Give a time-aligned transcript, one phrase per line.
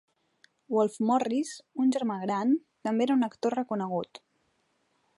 [0.75, 1.51] Wolfe Morris,
[1.85, 2.57] un germà gran,
[2.89, 4.25] també era un actor reconegut.